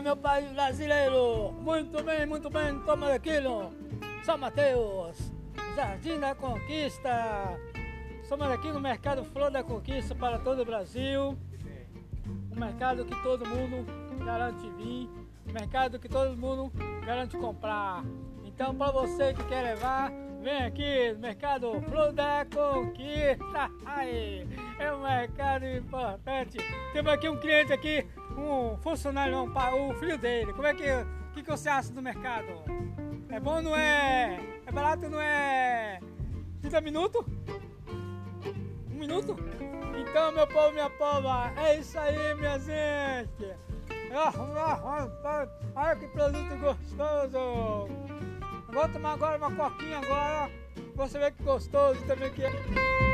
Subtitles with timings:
[0.00, 1.52] meu país brasileiro.
[1.60, 3.72] Muito bem, muito bem, toma daquilo.
[4.24, 5.32] São Mateus,
[5.76, 7.58] Jardim da Conquista.
[8.22, 11.36] Estamos aqui no Mercado Flor da Conquista para todo o Brasil.
[12.50, 13.84] Um mercado que todo mundo
[14.24, 15.10] garante vir.
[15.46, 16.72] Um mercado que todo mundo
[17.04, 18.04] garante comprar.
[18.44, 20.12] Então, para você que quer levar,
[20.42, 23.70] vem aqui no Mercado Flor da Conquista.
[23.84, 24.46] Aí,
[24.78, 26.58] é um mercado importante.
[26.92, 28.06] Temos aqui um cliente aqui,
[28.36, 30.52] um funcionário, o filho dele.
[30.52, 30.84] Como é que,
[31.34, 32.48] que, que você acha do mercado?
[33.28, 34.38] É bom ou não é?
[34.66, 36.00] É barato ou não é?
[36.60, 37.24] 30 minutos?
[38.90, 39.36] Um minuto?
[39.96, 43.56] Então, meu povo, minha pova, é isso aí, minha gente.
[44.14, 47.88] Ah, ah, ah, Olha que produto gostoso.
[48.72, 50.50] Vou tomar agora uma coquinha agora.
[50.94, 53.11] Você vê que gostoso também que é.